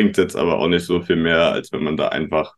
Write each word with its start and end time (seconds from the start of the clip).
bringt 0.00 0.16
jetzt 0.16 0.34
aber 0.34 0.58
auch 0.58 0.68
nicht 0.68 0.86
so 0.86 1.02
viel 1.02 1.16
mehr, 1.16 1.52
als 1.52 1.72
wenn 1.72 1.82
man 1.82 1.98
da 1.98 2.08
einfach 2.08 2.54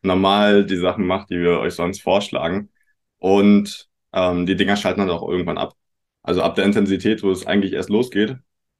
normal 0.00 0.64
die 0.64 0.78
Sachen 0.78 1.06
macht, 1.06 1.28
die 1.28 1.38
wir 1.38 1.60
euch 1.60 1.74
sonst 1.74 2.00
vorschlagen. 2.00 2.70
Und 3.18 3.88
ähm, 4.14 4.46
die 4.46 4.56
Dinger 4.56 4.76
schalten 4.76 5.00
dann 5.00 5.10
auch 5.10 5.28
irgendwann 5.28 5.58
ab. 5.58 5.74
Also 6.22 6.40
ab 6.40 6.54
der 6.54 6.64
Intensität, 6.64 7.22
wo 7.22 7.30
es 7.30 7.46
eigentlich 7.46 7.74
erst 7.74 7.90
losgeht, 7.90 8.36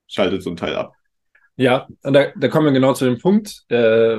schaltet 0.07 0.43
so 0.43 0.49
ein 0.49 0.57
Teil 0.57 0.77
ab. 0.77 0.95
Ja, 1.59 1.87
und 2.03 2.15
da, 2.15 2.33
da 2.37 2.49
kommen 2.49 2.67
wir 2.67 2.73
genau 2.73 2.95
zu 2.95 3.05
dem 3.05 3.19
Punkt, 3.19 3.65
äh, 3.69 4.17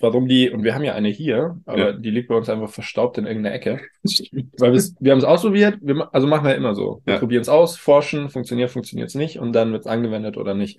warum 0.00 0.28
die, 0.28 0.50
und 0.50 0.62
wir 0.62 0.74
haben 0.74 0.84
ja 0.84 0.94
eine 0.94 1.08
hier, 1.08 1.60
aber 1.64 1.78
ja. 1.78 1.92
die 1.92 2.10
liegt 2.10 2.28
bei 2.28 2.36
uns 2.36 2.48
einfach 2.48 2.70
verstaubt 2.70 3.18
in 3.18 3.26
irgendeiner 3.26 3.56
Ecke. 3.56 3.80
Weil 4.58 4.72
wir 5.00 5.12
haben 5.12 5.18
es 5.18 5.24
ausprobiert, 5.24 5.78
wir, 5.80 6.08
also 6.12 6.28
machen 6.28 6.44
wir 6.44 6.54
immer 6.54 6.76
so. 6.76 7.02
Wir 7.04 7.14
ja. 7.14 7.18
probieren 7.18 7.42
es 7.42 7.48
aus, 7.48 7.76
forschen, 7.76 8.30
funktioniert, 8.30 8.70
funktioniert 8.70 9.08
es 9.08 9.16
nicht 9.16 9.38
und 9.38 9.52
dann 9.52 9.72
wird 9.72 9.82
es 9.82 9.86
angewendet 9.86 10.36
oder 10.36 10.54
nicht. 10.54 10.78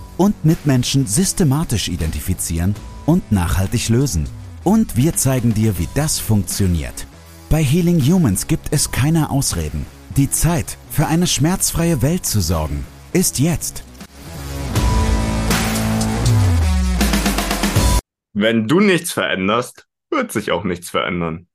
und 0.17 0.45
Mitmenschen 0.45 1.07
systematisch 1.07 1.87
identifizieren 1.87 2.75
und 3.05 3.31
nachhaltig 3.31 3.89
lösen. 3.89 4.27
Und 4.63 4.95
wir 4.95 5.13
zeigen 5.15 5.53
dir, 5.53 5.79
wie 5.79 5.87
das 5.95 6.19
funktioniert. 6.19 7.07
Bei 7.49 7.63
Healing 7.63 7.99
Humans 8.01 8.47
gibt 8.47 8.67
es 8.71 8.91
keine 8.91 9.29
Ausreden. 9.29 9.85
Die 10.17 10.29
Zeit, 10.29 10.77
für 10.89 11.07
eine 11.07 11.27
schmerzfreie 11.27 12.01
Welt 12.01 12.25
zu 12.25 12.41
sorgen, 12.41 12.85
ist 13.13 13.39
jetzt. 13.39 13.83
Wenn 18.33 18.67
du 18.67 18.79
nichts 18.79 19.11
veränderst, 19.11 19.87
wird 20.09 20.31
sich 20.31 20.51
auch 20.51 20.63
nichts 20.63 20.89
verändern. 20.89 21.47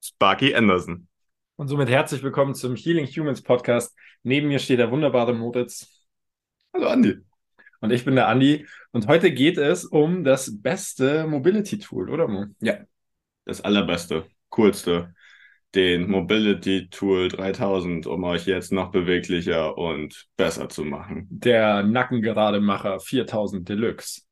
Sparky 0.00 0.54
Anderson. 0.54 1.08
Und 1.56 1.68
somit 1.68 1.88
herzlich 1.88 2.22
willkommen 2.22 2.54
zum 2.54 2.76
Healing 2.76 3.06
Humans 3.06 3.42
Podcast. 3.42 3.96
Neben 4.22 4.48
mir 4.48 4.60
steht 4.60 4.78
der 4.78 4.90
wunderbare 4.92 5.34
Moritz. 5.34 5.88
Hallo 6.72 6.88
Andi. 6.88 7.27
Und 7.80 7.92
ich 7.92 8.04
bin 8.04 8.16
der 8.16 8.28
Andi. 8.28 8.66
Und 8.92 9.06
heute 9.06 9.32
geht 9.32 9.58
es 9.58 9.84
um 9.84 10.24
das 10.24 10.60
beste 10.60 11.26
Mobility 11.26 11.78
Tool, 11.78 12.10
oder 12.10 12.28
Mo? 12.28 12.46
Ja, 12.60 12.78
das 13.44 13.60
allerbeste, 13.60 14.26
coolste. 14.48 15.14
Den 15.74 16.10
Mobility 16.10 16.88
Tool 16.88 17.28
3000, 17.28 18.06
um 18.06 18.24
euch 18.24 18.46
jetzt 18.46 18.72
noch 18.72 18.90
beweglicher 18.90 19.76
und 19.76 20.26
besser 20.36 20.68
zu 20.68 20.82
machen. 20.82 21.26
Der 21.30 21.82
Nackengerademacher 21.82 23.00
4000 23.00 23.68
Deluxe 23.68 24.22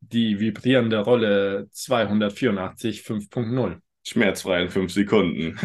die 0.00 0.38
vibrierende 0.38 1.00
Rolle 1.00 1.68
284 1.70 3.02
5.0. 3.02 3.80
Schmerzfrei 4.06 4.62
in 4.62 4.70
5 4.70 4.92
Sekunden. 4.92 5.58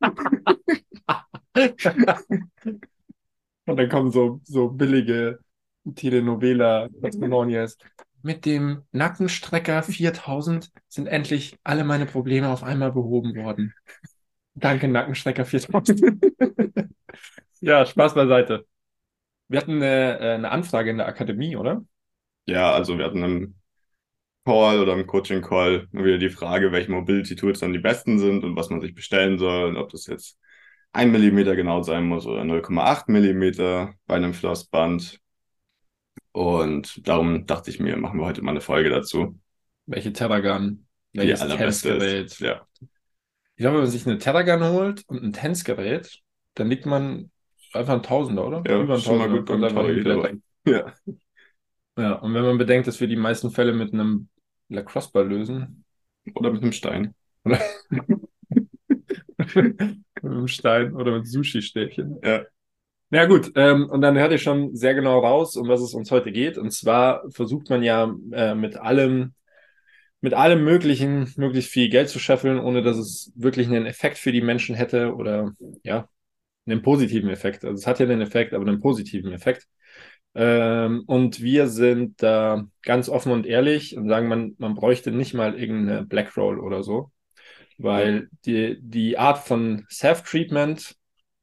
Und 3.66 3.76
dann 3.76 3.88
kommen 3.88 4.10
so, 4.10 4.40
so 4.44 4.68
billige 4.68 5.40
Telenovela 5.94 6.88
Testimonials. 7.02 7.78
Mit 8.22 8.44
dem 8.46 8.82
Nackenstrecker 8.92 9.82
4000 9.82 10.70
sind 10.88 11.06
endlich 11.06 11.56
alle 11.62 11.84
meine 11.84 12.06
Probleme 12.06 12.48
auf 12.48 12.62
einmal 12.62 12.92
behoben 12.92 13.36
worden. 13.36 13.74
Danke, 14.54 14.88
Nackenstrecker 14.88 15.44
4000. 15.44 16.02
ja, 17.60 17.86
Spaß 17.86 18.14
beiseite. 18.14 18.66
Wir 19.48 19.60
hatten 19.60 19.76
eine, 19.76 20.18
äh, 20.18 20.34
eine 20.34 20.50
Anfrage 20.50 20.90
in 20.90 20.98
der 20.98 21.06
Akademie, 21.06 21.56
oder? 21.56 21.84
Ja, 22.46 22.72
also 22.72 22.98
wir 22.98 23.04
hatten 23.04 23.22
im 23.22 23.54
Call 24.44 24.80
oder 24.80 24.94
im 24.94 25.06
Coaching 25.06 25.42
Call 25.42 25.86
wieder 25.92 26.18
die 26.18 26.30
Frage, 26.30 26.72
welche 26.72 26.90
Mobility 26.90 27.36
Tools 27.36 27.60
dann 27.60 27.72
die 27.72 27.78
besten 27.78 28.18
sind 28.18 28.44
und 28.44 28.56
was 28.56 28.70
man 28.70 28.80
sich 28.80 28.94
bestellen 28.94 29.38
soll 29.38 29.68
und 29.68 29.76
ob 29.76 29.90
das 29.90 30.06
jetzt 30.06 30.38
ein 30.92 31.12
Millimeter 31.12 31.54
genau 31.54 31.82
sein 31.82 32.04
muss 32.04 32.26
oder 32.26 32.42
0,8 32.42 33.10
Millimeter 33.10 33.94
bei 34.06 34.16
einem 34.16 34.34
Flossband. 34.34 35.20
Und 36.32 37.06
darum 37.06 37.46
dachte 37.46 37.70
ich 37.70 37.80
mir, 37.80 37.96
machen 37.96 38.20
wir 38.20 38.26
heute 38.26 38.42
mal 38.42 38.52
eine 38.52 38.60
Folge 38.60 38.90
dazu. 38.90 39.38
Welche 39.86 40.12
Terragun? 40.12 40.86
Welches 41.12 41.40
Tänzgerät? 41.40 42.38
Ja. 42.40 42.66
Ich 42.80 43.62
glaube, 43.62 43.76
wenn 43.76 43.82
man 43.84 43.90
sich 43.90 44.06
eine 44.06 44.18
Terragun 44.18 44.62
holt 44.70 45.02
und 45.08 45.22
ein 45.22 45.32
Tänzgerät, 45.32 46.20
dann 46.54 46.68
liegt 46.68 46.86
man 46.86 47.30
einfach 47.72 47.94
ein 47.94 48.02
Tausender, 48.02 48.46
oder? 48.46 48.62
Ja, 48.66 48.80
Über 48.80 48.94
ein 48.94 49.00
schon 49.00 49.18
mal 49.18 49.28
gut 49.28 49.46
beim 49.46 50.42
Ja. 50.64 50.92
Ja, 51.96 52.12
und 52.12 52.34
wenn 52.34 52.44
man 52.44 52.58
bedenkt, 52.58 52.86
dass 52.86 53.00
wir 53.00 53.08
die 53.08 53.16
meisten 53.16 53.50
Fälle 53.50 53.72
mit 53.72 53.92
einem 53.92 54.28
Lacrosse-Ball 54.68 55.26
lösen. 55.26 55.84
Oder 56.34 56.52
mit 56.52 56.62
einem 56.62 56.72
Stein. 56.72 57.14
Oder 57.44 57.60
mit 59.54 59.80
einem 60.22 60.48
Stein 60.48 60.94
oder 60.94 61.12
mit 61.16 61.26
Sushi-Stäbchen. 61.26 62.20
Ja. 62.22 62.44
Ja 63.10 63.24
gut, 63.24 63.52
ähm, 63.54 63.88
und 63.88 64.02
dann 64.02 64.18
hört 64.18 64.32
ihr 64.32 64.38
schon 64.38 64.76
sehr 64.76 64.94
genau 64.94 65.20
raus, 65.20 65.56
um 65.56 65.66
was 65.66 65.80
es 65.80 65.94
uns 65.94 66.10
heute 66.10 66.30
geht. 66.30 66.58
Und 66.58 66.72
zwar 66.72 67.22
versucht 67.30 67.70
man 67.70 67.82
ja 67.82 68.14
äh, 68.32 68.54
mit 68.54 68.76
allem, 68.76 69.32
mit 70.20 70.34
allem 70.34 70.64
Möglichen 70.64 71.32
möglichst 71.36 71.70
viel 71.70 71.90
Geld 71.90 72.10
zu 72.10 72.18
scheffeln, 72.18 72.58
ohne 72.60 72.82
dass 72.82 72.98
es 72.98 73.32
wirklich 73.36 73.68
einen 73.68 73.86
Effekt 73.86 74.18
für 74.18 74.32
die 74.32 74.42
Menschen 74.42 74.74
hätte 74.74 75.14
oder 75.14 75.52
ja, 75.84 76.08
einen 76.66 76.82
positiven 76.82 77.30
Effekt. 77.30 77.64
Also 77.64 77.76
es 77.76 77.86
hat 77.86 78.00
ja 78.00 78.06
einen 78.06 78.22
Effekt, 78.22 78.54
aber 78.54 78.66
einen 78.66 78.80
positiven 78.80 79.32
Effekt. 79.32 79.68
Ähm, 80.34 81.04
und 81.06 81.42
wir 81.42 81.68
sind 81.68 82.22
da 82.22 82.66
ganz 82.82 83.08
offen 83.08 83.32
und 83.32 83.46
ehrlich 83.46 83.96
und 83.96 84.08
sagen, 84.08 84.28
man, 84.28 84.54
man 84.58 84.74
bräuchte 84.74 85.12
nicht 85.12 85.34
mal 85.34 85.58
irgendeine 85.58 86.04
Black 86.04 86.36
Roll 86.36 86.60
oder 86.60 86.82
so, 86.82 87.10
weil 87.78 88.30
die, 88.46 88.78
die 88.82 89.18
Art 89.18 89.38
von 89.40 89.86
Self-Treatment, 89.90 90.97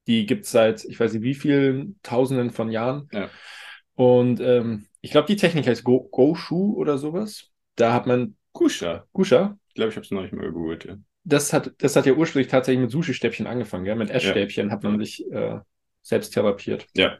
die 0.07 0.25
gibt 0.25 0.45
es 0.45 0.51
seit, 0.51 0.85
ich 0.85 0.99
weiß 0.99 1.13
nicht 1.13 1.23
wie 1.23 1.35
vielen 1.35 1.99
Tausenden 2.03 2.51
von 2.51 2.69
Jahren. 2.69 3.07
Ja. 3.11 3.29
Und 3.95 4.39
ähm, 4.39 4.87
ich 5.01 5.11
glaube, 5.11 5.27
die 5.27 5.35
Technik 5.35 5.67
heißt 5.67 5.83
Go 5.83 6.07
Goshu 6.11 6.75
oder 6.75 6.97
sowas. 6.97 7.49
Da 7.75 7.93
hat 7.93 8.07
man. 8.07 8.35
Kusha. 8.51 9.05
Kusha? 9.11 9.57
Ich 9.69 9.75
glaube, 9.75 9.89
ich 9.89 9.95
habe 9.95 10.05
es 10.05 10.11
noch 10.11 10.21
nicht 10.21 10.33
mal 10.33 10.45
gegoogelt. 10.45 10.85
Ja. 10.85 10.97
Das 11.23 11.53
hat, 11.53 11.73
das 11.79 11.95
hat 11.95 12.05
ja 12.05 12.13
ursprünglich 12.13 12.51
tatsächlich 12.51 12.81
mit 12.81 12.91
Sushi-Stäbchen 12.91 13.47
angefangen, 13.47 13.85
ja? 13.85 13.95
Mit 13.95 14.09
Essstäbchen 14.11 14.67
ja. 14.67 14.73
hat 14.73 14.83
man 14.83 14.99
sich 14.99 15.29
äh, 15.31 15.59
selbst 16.01 16.33
therapiert. 16.33 16.85
Ja. 16.95 17.17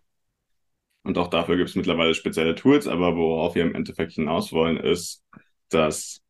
Und 1.03 1.17
auch 1.17 1.27
dafür 1.27 1.57
gibt 1.57 1.69
es 1.69 1.75
mittlerweile 1.75 2.13
spezielle 2.13 2.55
Tools, 2.55 2.87
aber 2.87 3.15
worauf 3.15 3.55
wir 3.55 3.63
im 3.63 3.75
Endeffekt 3.75 4.13
hinaus 4.13 4.51
wollen, 4.51 4.77
ist, 4.77 5.23
dass 5.69 6.21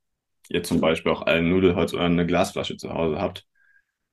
ihr 0.50 0.64
zum 0.64 0.82
Beispiel 0.82 1.12
auch 1.12 1.22
ein 1.22 1.50
Nudelholz 1.50 1.94
oder 1.94 2.04
eine 2.04 2.26
Glasflasche 2.26 2.78
zu 2.78 2.94
Hause 2.94 3.20
habt. 3.20 3.46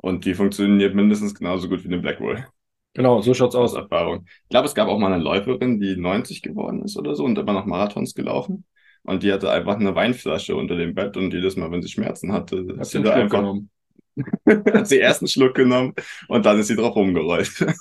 Und 0.03 0.25
die 0.27 0.35
funktioniert 0.35 0.95
mindestens 0.95 1.35
genauso 1.35 1.69
gut 1.69 1.85
wie 1.85 1.89
eine 1.89 2.01
Blackroll. 2.01 2.45
Genau, 2.93 3.23
so 3.23 3.33
schaut's 3.33 3.55
aus. 3.55 3.75
Erfahrung. 3.75 4.27
Ich 4.27 4.49
glaube, 4.51 4.67
es 4.67 4.75
gab 4.75 4.89
auch 4.89 4.99
mal 4.99 5.13
eine 5.13 5.23
Läuferin, 5.23 5.81
die 5.81 5.97
90 5.97 6.43
geworden 6.43 6.83
ist 6.83 6.99
oder 6.99 7.15
so 7.15 7.25
und 7.25 7.39
immer 7.39 7.55
noch 7.55 7.65
Marathons 7.65 8.15
gelaufen. 8.15 8.65
Und 9.05 9.23
die 9.23 9.33
hatte 9.33 9.51
einfach 9.51 9.77
eine 9.77 9.95
Weinflasche 9.95 10.55
unter 10.55 10.77
dem 10.77 10.95
Bett 10.95 11.17
und 11.17 11.33
jedes 11.33 11.57
Mal, 11.57 11.71
wenn 11.71 11.83
sie 11.83 11.89
Schmerzen 11.89 12.33
hatte, 12.33 12.77
hat 12.79 12.87
sie 12.87 13.03
da 13.03 13.15
einfach 13.15 13.39
genommen. 13.39 13.71
hat 14.47 14.89
sie 14.89 14.99
erst 14.99 15.23
einen 15.23 15.29
Schluck 15.29 15.55
genommen 15.55 15.95
und 16.29 16.45
dann 16.45 16.59
ist 16.59 16.67
sie 16.67 16.77
drauf 16.77 16.95
rumgerollt. 16.95 17.51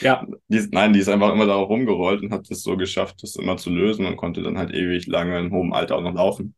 Ja. 0.00 0.26
Die 0.48 0.68
nein, 0.70 0.92
die 0.92 1.00
ist 1.00 1.08
einfach 1.08 1.32
immer 1.32 1.46
darauf 1.46 1.70
rumgerollt 1.70 2.22
und 2.22 2.30
hat 2.30 2.48
es 2.50 2.62
so 2.62 2.76
geschafft, 2.76 3.22
das 3.22 3.36
immer 3.36 3.56
zu 3.56 3.70
lösen 3.70 4.04
und 4.04 4.16
konnte 4.16 4.42
dann 4.42 4.58
halt 4.58 4.70
ewig 4.70 5.06
lange 5.06 5.38
in 5.40 5.50
hohem 5.50 5.72
Alter 5.72 5.96
auch 5.96 6.02
noch 6.02 6.14
laufen. 6.14 6.54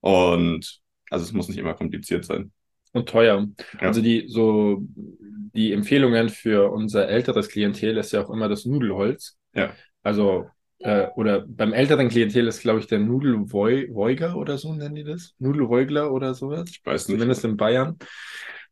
Und 0.00 0.80
also 1.10 1.24
es 1.24 1.32
muss 1.32 1.48
nicht 1.48 1.58
immer 1.58 1.74
kompliziert 1.74 2.24
sein. 2.24 2.50
Und 2.92 3.08
teuer. 3.08 3.48
Ja. 3.80 3.88
Also 3.88 4.02
die 4.02 4.26
so 4.28 4.82
die 5.54 5.72
Empfehlungen 5.72 6.28
für 6.28 6.70
unser 6.70 7.08
älteres 7.08 7.48
Klientel 7.48 7.96
ist 7.98 8.12
ja 8.12 8.22
auch 8.22 8.30
immer 8.30 8.48
das 8.48 8.64
Nudelholz. 8.64 9.38
Ja. 9.54 9.70
Also 10.02 10.46
äh, 10.78 11.08
oder 11.14 11.44
beim 11.46 11.72
älteren 11.72 12.08
Klientel 12.08 12.48
ist, 12.48 12.60
glaube 12.60 12.80
ich, 12.80 12.86
der 12.86 12.98
Nudelvoiger 12.98 14.36
oder 14.36 14.58
so 14.58 14.74
nennen 14.74 14.94
die 14.94 15.04
das. 15.04 15.34
Nudelvoigler 15.38 16.12
oder 16.12 16.34
sowas. 16.34 16.64
Ich 16.70 16.84
weiß 16.84 17.08
nicht. 17.08 17.16
Zumindest 17.16 17.44
in 17.44 17.56
Bayern. 17.56 17.98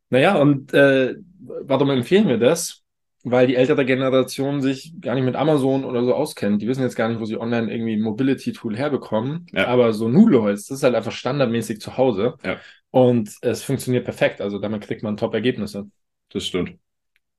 Naja, 0.09 0.35
und 0.35 0.73
äh, 0.73 1.15
warum 1.39 1.89
empfehlen 1.89 2.27
wir 2.27 2.37
das? 2.37 2.83
Weil 3.23 3.47
die 3.47 3.55
ältere 3.55 3.85
Generation 3.85 4.61
sich 4.61 4.93
gar 4.99 5.13
nicht 5.15 5.23
mit 5.23 5.35
Amazon 5.35 5.85
oder 5.85 6.03
so 6.03 6.13
auskennt. 6.15 6.61
Die 6.61 6.67
wissen 6.67 6.81
jetzt 6.81 6.95
gar 6.95 7.07
nicht, 7.07 7.21
wo 7.21 7.25
sie 7.25 7.39
online 7.39 7.71
irgendwie 7.71 7.93
ein 7.93 8.01
Mobility-Tool 8.01 8.75
herbekommen. 8.75 9.45
Ja. 9.53 9.67
Aber 9.67 9.93
so 9.93 10.09
Nudelholz, 10.09 10.65
das 10.65 10.79
ist 10.79 10.83
halt 10.83 10.95
einfach 10.95 11.11
standardmäßig 11.11 11.79
zu 11.79 11.97
Hause. 11.97 12.33
Ja. 12.43 12.57
Und 12.91 13.35
es 13.41 13.63
funktioniert 13.63 14.05
perfekt. 14.05 14.41
Also 14.41 14.59
damit 14.59 14.81
kriegt 14.81 15.01
man 15.03 15.17
Top-Ergebnisse. 15.17 15.89
Das 16.29 16.45
stimmt. 16.45 16.77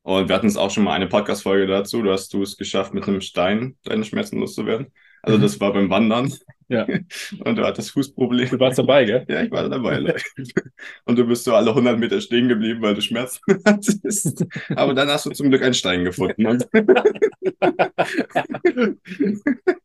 Und 0.02 0.28
wir 0.28 0.34
hatten 0.34 0.48
es 0.48 0.56
auch 0.56 0.70
schon 0.70 0.84
mal 0.84 0.94
eine 0.94 1.06
Podcast-Folge 1.06 1.66
dazu. 1.66 2.02
Du 2.02 2.10
hast 2.10 2.32
du 2.34 2.42
es 2.42 2.56
geschafft, 2.56 2.92
mit 2.92 3.06
einem 3.06 3.20
Stein 3.20 3.76
deine 3.84 4.04
Schmerzen 4.04 4.40
loszuwerden. 4.40 4.88
Also 5.22 5.38
mhm. 5.38 5.42
das 5.42 5.60
war 5.60 5.72
beim 5.72 5.88
Wandern. 5.88 6.32
Ja. 6.68 6.86
Und 7.44 7.56
du 7.56 7.64
hattest 7.64 7.92
Fußprobleme. 7.92 8.50
Du 8.50 8.58
warst 8.58 8.78
dabei, 8.78 9.04
gell? 9.04 9.24
Ja, 9.28 9.42
ich 9.42 9.50
war 9.52 9.68
dabei. 9.68 10.16
Und 11.04 11.18
du 11.18 11.24
bist 11.24 11.44
so 11.44 11.54
alle 11.54 11.70
100 11.70 11.98
Meter 11.98 12.20
stehen 12.20 12.48
geblieben, 12.48 12.82
weil 12.82 12.94
du 12.94 13.00
Schmerzen 13.00 13.40
hattest. 13.64 14.44
Aber 14.74 14.94
dann 14.94 15.08
hast 15.08 15.26
du 15.26 15.30
zum 15.30 15.50
Glück 15.50 15.62
einen 15.62 15.74
Stein 15.74 16.04
gefunden. 16.04 16.46
Und 16.46 16.66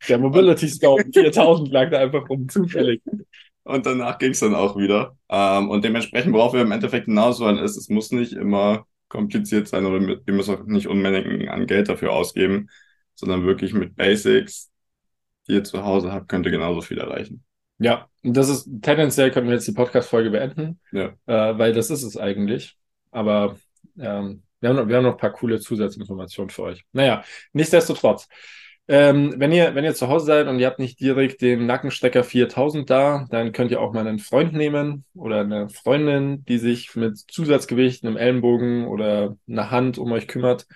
Der 0.10 0.18
Mobility 0.18 0.68
Scout 0.68 1.04
4000 1.14 1.72
lag 1.72 1.92
da 1.92 2.00
einfach 2.00 2.28
rum, 2.28 2.50
zufällig. 2.50 3.02
Und 3.68 3.86
danach 3.86 4.18
ging 4.18 4.32
es 4.32 4.40
dann 4.40 4.56
auch 4.56 4.78
wieder. 4.78 5.18
Ähm, 5.30 5.70
und 5.70 5.84
dementsprechend, 5.84 6.34
worauf 6.34 6.54
wir 6.54 6.62
im 6.62 6.72
Endeffekt 6.72 7.06
hinaus 7.06 7.40
wollen, 7.42 7.58
ist, 7.58 7.76
es 7.76 7.90
muss 7.90 8.12
nicht 8.12 8.32
immer 8.34 8.86
kompliziert 9.10 9.68
sein 9.68 9.86
oder 9.86 10.00
wir 10.26 10.34
müssen 10.34 10.56
auch 10.56 10.64
nicht 10.66 10.88
Unmengen 10.88 11.50
an 11.50 11.68
Geld 11.68 11.90
dafür 11.90 12.14
ausgeben, 12.14 12.70
sondern 13.16 13.46
wirklich 13.46 13.74
mit 13.74 13.96
Basics, 13.96 14.72
die 15.48 15.54
ihr 15.54 15.64
zu 15.64 15.84
Hause 15.84 16.12
habt, 16.14 16.30
könnt 16.30 16.46
ihr 16.46 16.52
genauso 16.52 16.82
viel 16.82 16.98
erreichen. 16.98 17.44
Ja, 17.80 18.08
und 18.24 18.36
das 18.36 18.50
ist 18.50 18.70
tendenziell 18.82 19.32
können 19.32 19.48
wir 19.48 19.54
jetzt 19.56 19.68
die 19.68 19.74
Podcast-Folge 19.74 20.30
beenden, 20.32 20.80
Ja. 20.92 21.14
äh, 21.26 21.58
weil 21.58 21.74
das 21.74 21.90
ist 21.90 22.04
es 22.04 22.18
eigentlich. 22.18 22.78
Aber 23.12 23.58
ähm, 24.00 24.44
wir, 24.62 24.70
haben 24.70 24.76
noch, 24.78 24.88
wir 24.88 24.96
haben 24.96 25.04
noch 25.04 25.12
ein 25.14 25.18
paar 25.18 25.34
coole 25.34 25.60
Zusatzinformationen 25.60 26.50
für 26.50 26.64
euch. 26.64 26.86
Naja, 26.94 27.24
nichtsdestotrotz. 27.54 28.28
Ähm, 28.90 29.34
wenn 29.38 29.52
ihr, 29.52 29.76
wenn 29.76 29.84
ihr 29.84 29.94
zu 29.94 30.08
Hause 30.08 30.26
seid 30.28 30.48
und 30.48 30.60
ihr 30.60 30.68
habt 30.68 30.80
nicht 30.80 31.00
direkt 31.00 31.42
den 31.42 31.66
Nackenstecker 31.66 32.24
4000 32.24 32.90
da, 32.90 33.28
dann 33.30 33.52
könnt 33.52 33.72
ihr 33.72 33.82
auch 33.82 33.92
mal 33.94 34.08
einen 34.08 34.20
Freund 34.20 34.54
nehmen 34.54 35.04
oder 35.14 35.42
eine 35.42 35.70
Freundin, 35.70 36.46
die 36.46 36.58
sich 36.58 36.96
mit 36.96 37.18
Zusatzgewicht, 37.18 38.06
einem 38.06 38.16
Ellenbogen 38.16 38.88
oder 38.88 39.36
einer 39.48 39.72
Hand 39.72 39.98
um 39.98 40.12
euch 40.14 40.28
kümmert. 40.28 40.68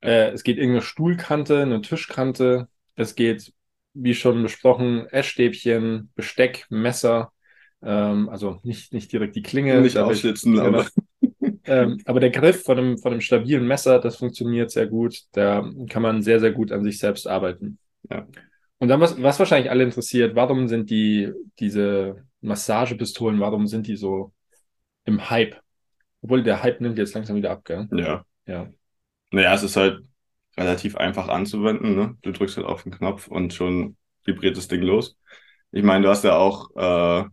Äh, 0.00 0.30
es 0.30 0.44
geht 0.44 0.58
irgendeine 0.58 0.82
Stuhlkante, 0.82 1.62
eine 1.62 1.80
Tischkante. 1.80 2.68
Es 2.94 3.16
geht, 3.16 3.52
wie 3.92 4.14
schon 4.14 4.40
besprochen, 4.42 5.06
Essstäbchen, 5.06 6.10
Besteck, 6.14 6.66
Messer. 6.70 7.32
Ähm, 7.82 8.28
also 8.28 8.60
nicht, 8.62 8.92
nicht 8.92 9.12
direkt 9.12 9.34
die 9.34 9.42
Klinge. 9.42 9.80
nicht 9.80 9.98
ausschlitzen, 9.98 10.60
aber 10.60 10.86
ähm, 11.68 11.98
aber 12.04 12.20
der 12.20 12.30
Griff 12.30 12.64
von 12.64 12.78
einem, 12.78 12.98
von 12.98 13.12
einem 13.12 13.20
stabilen 13.20 13.66
Messer, 13.66 13.98
das 13.98 14.16
funktioniert 14.16 14.70
sehr 14.70 14.86
gut. 14.86 15.22
Da 15.32 15.70
kann 15.88 16.02
man 16.02 16.22
sehr, 16.22 16.40
sehr 16.40 16.52
gut 16.52 16.72
an 16.72 16.82
sich 16.82 16.98
selbst 16.98 17.26
arbeiten. 17.26 17.78
Ja. 18.10 18.26
Und 18.78 18.88
dann, 18.88 19.00
was, 19.00 19.20
was 19.20 19.38
wahrscheinlich 19.38 19.70
alle 19.70 19.84
interessiert, 19.84 20.34
warum 20.34 20.68
sind 20.68 20.90
die, 20.90 21.32
diese 21.58 22.24
Massagepistolen, 22.40 23.40
warum 23.40 23.66
sind 23.66 23.86
die 23.86 23.96
so 23.96 24.32
im 25.04 25.30
Hype? 25.30 25.56
Obwohl 26.22 26.42
der 26.42 26.62
Hype 26.62 26.80
nimmt 26.80 26.98
jetzt 26.98 27.14
langsam 27.14 27.36
wieder 27.36 27.50
ab, 27.50 27.64
gell? 27.64 27.88
ja. 27.92 28.24
Ja. 28.46 28.68
Naja, 29.30 29.54
es 29.54 29.62
ist 29.62 29.76
halt 29.76 30.00
relativ 30.56 30.96
einfach 30.96 31.28
anzuwenden. 31.28 31.94
Ne? 31.94 32.16
Du 32.22 32.32
drückst 32.32 32.56
halt 32.56 32.66
auf 32.66 32.82
den 32.82 32.92
Knopf 32.92 33.28
und 33.28 33.52
schon 33.52 33.96
vibriert 34.24 34.56
das 34.56 34.68
Ding 34.68 34.82
los. 34.82 35.16
Ich 35.70 35.82
meine, 35.82 36.04
du 36.04 36.08
hast 36.08 36.24
ja 36.24 36.36
auch 36.36 36.70
äh, 36.76 37.28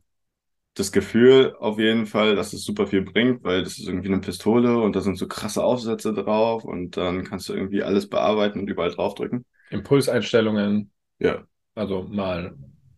das 0.75 0.91
Gefühl 0.91 1.55
auf 1.59 1.79
jeden 1.79 2.05
Fall, 2.05 2.35
dass 2.35 2.53
es 2.53 2.63
super 2.65 2.87
viel 2.87 3.01
bringt, 3.01 3.43
weil 3.43 3.63
das 3.63 3.77
ist 3.79 3.87
irgendwie 3.87 4.09
eine 4.09 4.21
Pistole 4.21 4.77
und 4.77 4.95
da 4.95 5.01
sind 5.01 5.17
so 5.17 5.27
krasse 5.27 5.63
Aufsätze 5.63 6.13
drauf 6.13 6.65
und 6.65 6.97
dann 6.97 7.23
kannst 7.23 7.49
du 7.49 7.53
irgendwie 7.53 7.83
alles 7.83 8.09
bearbeiten 8.09 8.59
und 8.59 8.69
überall 8.69 8.91
draufdrücken. 8.91 9.45
Impulseinstellungen, 9.69 10.91
Ja, 11.19 11.45
also 11.75 12.03
mal 12.03 12.55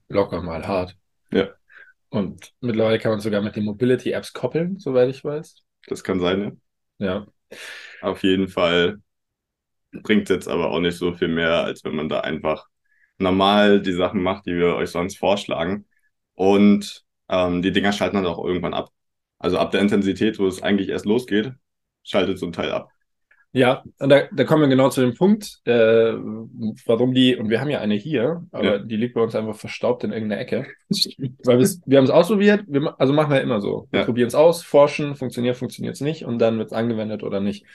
locker, 0.09 0.41
mal 0.41 0.67
hart. 0.67 0.97
Ja. 1.31 1.49
Und 2.09 2.53
mittlerweile 2.61 2.99
kann 2.99 3.11
man 3.11 3.19
sogar 3.19 3.41
mit 3.41 3.55
den 3.55 3.65
Mobility-Apps 3.65 4.33
koppeln, 4.33 4.79
soweit 4.79 5.09
ich 5.09 5.23
weiß. 5.23 5.63
das 5.87 6.03
kann 6.03 6.19
sein, 6.19 6.61
ja. 6.99 7.07
Ja. 7.07 7.27
Auf 8.01 8.23
jeden 8.23 8.47
Fall 8.47 8.99
bringt 9.91 10.29
jetzt 10.29 10.47
aber 10.47 10.69
auch 10.71 10.79
nicht 10.79 10.97
so 10.97 11.13
viel 11.13 11.27
mehr, 11.29 11.63
als 11.63 11.83
wenn 11.83 11.95
man 11.95 12.09
da 12.09 12.21
einfach 12.21 12.67
normal 13.17 13.81
die 13.81 13.93
Sachen 13.93 14.21
macht, 14.21 14.45
die 14.45 14.55
wir 14.55 14.75
euch 14.75 14.91
sonst 14.91 15.17
vorschlagen. 15.17 15.87
Und 16.35 17.05
ähm, 17.29 17.61
die 17.61 17.71
Dinger 17.71 17.91
schalten 17.91 18.15
dann 18.17 18.25
auch 18.25 18.43
irgendwann 18.43 18.73
ab. 18.73 18.89
Also 19.39 19.57
ab 19.57 19.71
der 19.71 19.81
Intensität, 19.81 20.39
wo 20.39 20.47
es 20.47 20.63
eigentlich 20.63 20.89
erst 20.89 21.05
losgeht, 21.05 21.51
schaltet 22.03 22.39
so 22.39 22.45
ein 22.45 22.53
Teil 22.53 22.71
ab. 22.71 22.89
Ja, 23.53 23.83
und 23.99 24.09
da, 24.09 24.23
da 24.31 24.43
kommen 24.43 24.63
wir 24.63 24.67
genau 24.67 24.89
zu 24.89 25.01
dem 25.01 25.15
Punkt, 25.15 25.61
äh, 25.65 25.71
warum 26.85 27.13
die, 27.13 27.35
und 27.35 27.49
wir 27.49 27.61
haben 27.61 27.69
ja 27.69 27.79
eine 27.79 27.95
hier, 27.95 28.45
aber 28.51 28.63
Ja. 28.63 28.77
die 28.79 28.97
liegt 28.97 29.15
bei 29.15 29.21
uns 29.21 29.35
einfach 29.35 29.55
verstaubt 29.55 30.03
in 30.03 30.11
irgendeiner 30.11 30.41
Ecke. 30.41 30.67
Weil 31.43 31.59
wir 31.59 31.97
haben 31.97 32.05
es 32.05 32.09
ausprobiert, 32.09 32.65
wir, 32.67 32.99
also 32.99 33.13
machen 33.13 33.31
wir 33.31 33.41
immer 33.41 33.61
so. 33.61 33.87
Wir 33.91 34.01
Ja. 34.01 34.05
probieren 34.05 34.27
es 34.27 34.35
aus, 34.35 34.63
forschen, 34.63 35.15
funktioniert, 35.15 35.57
funktioniert 35.57 35.95
es 35.95 36.01
nicht 36.01 36.25
und 36.25 36.39
dann 36.39 36.57
wird 36.57 36.67
es 36.67 36.73
angewendet 36.73 37.23
oder 37.23 37.39
nicht. 37.39 37.65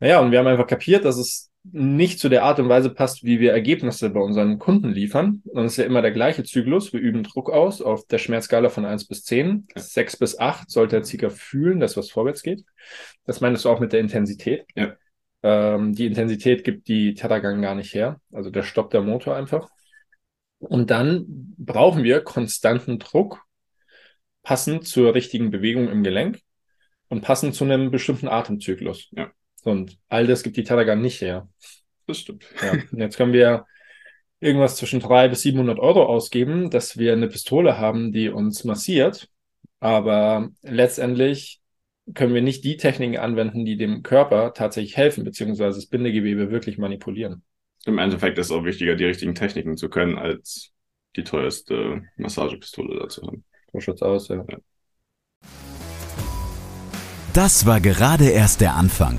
Naja, 0.00 0.20
und 0.20 0.30
wir 0.30 0.38
haben 0.38 0.46
einfach 0.46 0.66
kapiert, 0.66 1.04
dass 1.04 1.16
es 1.16 1.49
nicht 1.64 2.18
zu 2.18 2.28
der 2.28 2.44
Art 2.44 2.58
und 2.58 2.68
Weise 2.68 2.90
passt, 2.90 3.22
wie 3.22 3.38
wir 3.38 3.52
Ergebnisse 3.52 4.10
bei 4.10 4.20
unseren 4.20 4.58
Kunden 4.58 4.90
liefern. 4.90 5.42
Und 5.44 5.66
es 5.66 5.72
ist 5.72 5.78
ja 5.78 5.84
immer 5.84 6.02
der 6.02 6.12
gleiche 6.12 6.42
Zyklus. 6.42 6.92
Wir 6.92 7.00
üben 7.00 7.22
Druck 7.22 7.50
aus 7.50 7.82
auf 7.82 8.06
der 8.06 8.18
Schmerzskala 8.18 8.70
von 8.70 8.86
1 8.86 9.06
bis 9.06 9.24
10. 9.24 9.68
Ja. 9.74 9.82
6 9.82 10.16
bis 10.16 10.38
8 10.38 10.70
sollte 10.70 10.96
der 10.96 11.02
Zieger 11.02 11.30
fühlen, 11.30 11.80
dass 11.80 11.96
was 11.96 12.10
vorwärts 12.10 12.42
geht. 12.42 12.64
Das 13.26 13.40
meinst 13.40 13.64
du 13.64 13.68
auch 13.68 13.80
mit 13.80 13.92
der 13.92 14.00
Intensität. 14.00 14.64
Ja. 14.74 14.94
Ähm, 15.42 15.94
die 15.94 16.06
Intensität 16.06 16.64
gibt 16.64 16.88
die 16.88 17.14
Tethergang 17.14 17.60
gar 17.60 17.74
nicht 17.74 17.94
her. 17.94 18.20
Also 18.32 18.50
der 18.50 18.62
stoppt 18.62 18.94
der 18.94 19.02
Motor 19.02 19.36
einfach. 19.36 19.68
Und 20.58 20.90
dann 20.90 21.24
brauchen 21.58 22.04
wir 22.04 22.20
konstanten 22.20 22.98
Druck, 22.98 23.42
passend 24.42 24.86
zur 24.86 25.14
richtigen 25.14 25.50
Bewegung 25.50 25.88
im 25.88 26.02
Gelenk 26.02 26.40
und 27.08 27.22
passend 27.22 27.54
zu 27.54 27.64
einem 27.64 27.90
bestimmten 27.90 28.28
Atemzyklus. 28.28 29.08
Ja. 29.12 29.30
Und 29.64 29.98
all 30.08 30.26
das 30.26 30.42
gibt 30.42 30.56
die 30.56 30.64
Tethergang 30.64 31.00
nicht 31.00 31.20
her. 31.20 31.48
Das 32.06 32.18
stimmt. 32.18 32.44
Ja. 32.62 32.72
Und 32.72 32.98
jetzt 32.98 33.16
können 33.16 33.32
wir 33.32 33.66
irgendwas 34.40 34.76
zwischen 34.76 35.00
300 35.00 35.30
bis 35.30 35.42
700 35.42 35.78
Euro 35.78 36.04
ausgeben, 36.06 36.70
dass 36.70 36.96
wir 36.98 37.12
eine 37.12 37.28
Pistole 37.28 37.78
haben, 37.78 38.12
die 38.12 38.30
uns 38.30 38.64
massiert. 38.64 39.28
Aber 39.80 40.50
letztendlich 40.62 41.60
können 42.14 42.34
wir 42.34 42.42
nicht 42.42 42.64
die 42.64 42.76
Techniken 42.76 43.18
anwenden, 43.18 43.64
die 43.64 43.76
dem 43.76 44.02
Körper 44.02 44.52
tatsächlich 44.54 44.96
helfen, 44.96 45.24
beziehungsweise 45.24 45.78
das 45.78 45.86
Bindegewebe 45.86 46.50
wirklich 46.50 46.78
manipulieren. 46.78 47.42
Im 47.86 47.98
Endeffekt 47.98 48.38
ist 48.38 48.46
es 48.46 48.52
auch 48.52 48.64
wichtiger, 48.64 48.94
die 48.94 49.04
richtigen 49.04 49.34
Techniken 49.34 49.76
zu 49.76 49.88
können, 49.88 50.18
als 50.18 50.72
die 51.16 51.24
teuerste 51.24 52.02
Massagepistole 52.16 52.98
dazu 52.98 53.26
haben. 53.26 53.44
So 53.72 53.80
schaut's 53.80 54.02
aus, 54.02 54.28
ja. 54.28 54.44
Das 57.32 57.64
war 57.64 57.80
gerade 57.80 58.28
erst 58.28 58.60
der 58.60 58.74
Anfang. 58.74 59.18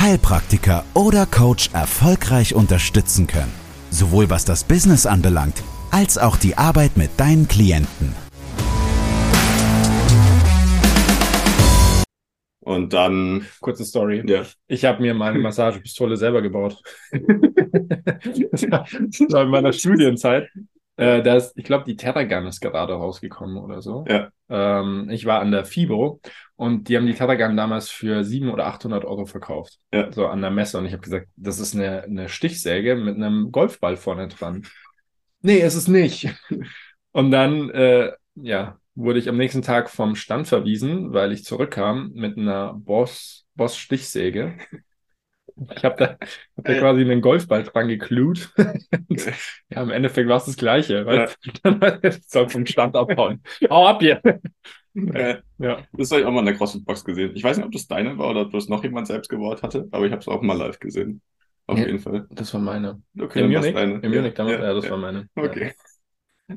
Heilpraktiker 0.00 0.86
oder 0.94 1.26
Coach 1.26 1.68
erfolgreich 1.74 2.54
unterstützen 2.54 3.26
können. 3.26 3.52
Sowohl 3.90 4.30
was 4.30 4.46
das 4.46 4.64
Business 4.64 5.04
anbelangt, 5.04 5.62
als 5.90 6.16
auch 6.16 6.38
die 6.38 6.56
Arbeit 6.56 6.96
mit 6.96 7.10
deinen 7.18 7.46
Klienten. 7.48 8.14
Und 12.60 12.94
dann, 12.94 13.44
Kurze 13.60 13.84
Story. 13.84 14.22
ja, 14.26 14.44
Ich 14.68 14.86
habe 14.86 15.02
mir 15.02 15.12
meine 15.12 15.38
Massagepistole 15.38 16.16
selber 16.16 16.40
gebaut. 16.40 16.80
das 17.10 17.20
war 18.70 18.86
das 18.88 19.32
war 19.32 19.42
in 19.42 19.50
meiner 19.50 19.74
Studienzeit. 19.74 20.48
Äh, 21.00 21.22
da 21.22 21.36
ist, 21.36 21.56
ich 21.56 21.64
glaube, 21.64 21.84
die 21.84 21.96
Terragun 21.96 22.46
ist 22.46 22.60
gerade 22.60 22.92
rausgekommen 22.92 23.56
oder 23.56 23.80
so. 23.80 24.04
Ja. 24.06 24.28
Ähm, 24.50 25.08
ich 25.10 25.24
war 25.24 25.40
an 25.40 25.50
der 25.50 25.64
FIBO 25.64 26.20
und 26.56 26.88
die 26.88 26.96
haben 26.96 27.06
die 27.06 27.14
Terragun 27.14 27.56
damals 27.56 27.88
für 27.88 28.22
700 28.22 28.54
oder 28.54 28.66
800 28.66 29.04
Euro 29.06 29.24
verkauft. 29.24 29.78
Ja. 29.92 30.12
So 30.12 30.26
an 30.26 30.42
der 30.42 30.50
Messe. 30.50 30.76
Und 30.76 30.84
ich 30.84 30.92
habe 30.92 31.02
gesagt, 31.02 31.28
das 31.36 31.58
ist 31.58 31.74
eine, 31.74 32.02
eine 32.02 32.28
Stichsäge 32.28 32.96
mit 32.96 33.16
einem 33.16 33.50
Golfball 33.50 33.96
vorne 33.96 34.28
dran. 34.28 34.66
Nee, 35.40 35.60
ist 35.60 35.74
es 35.74 35.88
nicht. 35.88 36.28
Und 37.12 37.30
dann, 37.30 37.70
äh, 37.70 38.12
ja, 38.34 38.78
wurde 38.94 39.18
ich 39.18 39.28
am 39.30 39.38
nächsten 39.38 39.62
Tag 39.62 39.88
vom 39.88 40.14
Stand 40.14 40.48
verwiesen, 40.48 41.14
weil 41.14 41.32
ich 41.32 41.44
zurückkam 41.44 42.10
mit 42.14 42.36
einer 42.36 42.74
Boss, 42.74 43.46
Boss 43.54 43.76
Stichsäge. 43.76 44.58
Ich 45.76 45.84
habe 45.84 45.96
da, 45.98 46.06
hab 46.56 46.64
da 46.64 46.72
Ja. 46.72 46.78
quasi 46.80 47.02
einen 47.02 47.20
Golfball 47.20 47.62
dran 47.64 47.88
geklut. 47.88 48.52
Ja, 49.70 49.82
im 49.82 49.90
Endeffekt 49.90 50.28
war 50.28 50.38
es 50.38 50.46
das 50.46 50.56
Gleiche. 50.56 51.04
Weil 51.06 51.28
dann 51.62 51.80
soll 52.26 52.48
vom 52.48 52.66
Stand 52.66 52.96
abhauen. 52.96 53.42
Hau 53.70 53.86
ab 53.86 54.00
hier. 54.00 54.20
äh, 54.94 55.36
Ja. 55.58 55.78
das 55.92 56.10
habe 56.10 56.22
ich 56.22 56.26
auch 56.26 56.32
mal 56.32 56.40
in 56.40 56.46
der 56.46 56.56
CrossFit-Box 56.56 57.04
gesehen. 57.04 57.32
Ich 57.34 57.44
weiß 57.44 57.56
nicht, 57.58 57.66
ob 57.66 57.72
das 57.72 57.86
deine 57.86 58.18
war 58.18 58.30
oder 58.30 58.42
ob 58.42 58.52
das 58.52 58.68
noch 58.68 58.82
jemand 58.82 59.06
selbst 59.06 59.28
gebaut 59.28 59.62
hatte, 59.62 59.88
aber 59.90 60.06
ich 60.06 60.12
habe 60.12 60.20
es 60.20 60.28
auch 60.28 60.42
mal 60.42 60.56
live 60.56 60.78
gesehen. 60.80 61.20
Auf 61.66 61.78
Ja. 61.78 61.86
jeden 61.86 62.00
Fall. 62.00 62.26
Das 62.30 62.52
war 62.54 62.60
meine. 62.60 63.02
Okay, 63.18 63.42
war's 63.42 63.66
Munich? 63.66 63.74
deine. 63.74 63.98
In 64.00 64.10
Munich 64.10 64.34
damals? 64.34 64.58
Ja, 64.60 64.74
das 64.74 64.84
ja. 64.84 64.90
war 64.90 64.98
meine. 64.98 65.28
Okay. 65.36 65.72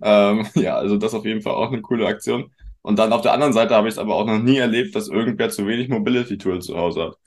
Ähm, 0.02 0.48
ja, 0.56 0.76
also 0.76 0.98
das 0.98 1.14
auf 1.14 1.26
jeden 1.26 1.42
Fall 1.42 1.54
auch 1.54 1.72
eine 1.72 1.82
coole 1.82 2.08
Aktion. 2.08 2.52
Und 2.82 3.00
dann 3.00 3.14
auf 3.14 3.22
der 3.22 3.34
anderen 3.34 3.54
Seite 3.54 3.76
habe 3.76 3.88
ich 3.88 3.94
es 3.94 3.98
aber 4.00 4.16
auch 4.16 4.26
noch 4.26 4.40
nie 4.40 4.58
erlebt, 4.58 4.96
dass 4.96 5.08
irgendwer 5.08 5.50
zu 5.50 5.68
wenig 5.68 5.88
Mobility 5.90 6.38
Tools 6.38 6.66
zu 6.66 6.78
Hause 6.78 7.04
hat. 7.04 7.18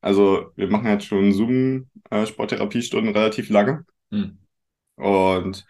Also 0.00 0.52
wir 0.56 0.68
machen 0.68 0.86
jetzt 0.88 1.06
schon 1.06 1.32
Zoom-Sporttherapiestunden 1.32 3.14
äh, 3.14 3.18
relativ 3.18 3.50
lange. 3.50 3.84
Hm. 4.10 4.38
Und 4.96 5.66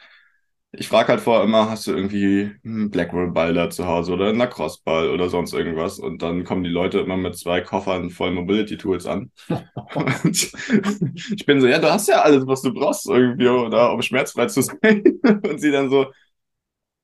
ich 0.78 0.88
frage 0.88 1.08
halt 1.08 1.20
vorher 1.20 1.44
immer, 1.44 1.70
hast 1.70 1.86
du 1.86 1.92
irgendwie 1.92 2.52
einen 2.64 2.90
Blackwell-Ball 2.90 3.54
da 3.54 3.70
zu 3.70 3.86
Hause 3.86 4.12
oder 4.12 4.28
einen 4.28 4.38
Lacrosse-Ball 4.38 5.08
oder 5.10 5.30
sonst 5.30 5.54
irgendwas? 5.54 5.98
Und 5.98 6.22
dann 6.22 6.44
kommen 6.44 6.64
die 6.64 6.70
Leute 6.70 6.98
immer 7.00 7.16
mit 7.16 7.36
zwei 7.36 7.60
Koffern 7.62 8.10
voll 8.10 8.32
Mobility-Tools 8.32 9.06
an. 9.06 9.30
und 9.94 10.52
ich 11.32 11.46
bin 11.46 11.60
so, 11.60 11.66
ja, 11.66 11.78
du 11.78 11.90
hast 11.90 12.08
ja 12.08 12.20
alles, 12.22 12.46
was 12.46 12.62
du 12.62 12.74
brauchst 12.74 13.08
irgendwie, 13.08 13.48
oder 13.48 13.92
um 13.92 14.02
schmerzfrei 14.02 14.46
zu 14.46 14.60
sein. 14.62 15.02
und 15.22 15.60
sie 15.60 15.70
dann 15.70 15.88
so, 15.88 16.06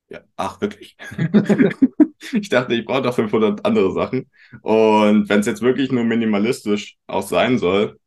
ja, 0.08 0.20
ach, 0.36 0.60
wirklich? 0.60 0.96
ich 2.32 2.48
dachte, 2.48 2.74
ich 2.74 2.84
brauche 2.84 3.02
doch 3.02 3.14
500 3.14 3.64
andere 3.64 3.92
Sachen. 3.92 4.30
Und 4.62 5.28
wenn 5.28 5.40
es 5.40 5.46
jetzt 5.46 5.62
wirklich 5.62 5.92
nur 5.92 6.04
minimalistisch 6.04 6.96
auch 7.06 7.22
sein 7.22 7.58
soll, 7.58 7.98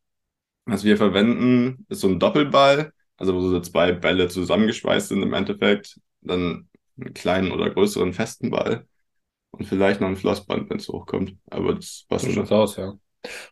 was 0.66 0.84
wir 0.84 0.98
verwenden, 0.98 1.86
ist 1.90 2.02
so 2.02 2.08
ein 2.08 2.20
Doppelball 2.20 2.92
also 3.18 3.34
wo 3.34 3.42
so 3.42 3.60
zwei 3.60 3.92
Bälle 3.92 4.28
zusammengeschweißt 4.28 5.10
sind 5.10 5.24
im 5.24 5.34
Endeffekt, 5.34 6.00
dann 6.22 6.68
einen 6.98 7.14
kleinen 7.14 7.52
oder 7.52 7.70
größeren 7.70 8.14
festen 8.14 8.52
Ball 8.52 8.86
und 9.52 9.66
vielleicht 9.66 10.02
noch 10.02 10.08
ein 10.08 10.18
Flossband, 10.18 10.70
wenn 10.70 10.78
es 10.78 10.88
hochkommt. 10.88 11.36
Aber 11.50 11.76
das 11.76 12.06
passt 12.08 12.32
schon. 12.32 12.48
aus, 12.50 12.78
ja. 12.78 12.94